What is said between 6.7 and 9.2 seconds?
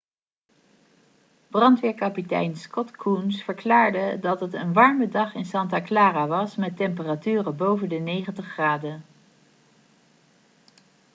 temperaturen boven de 90 graden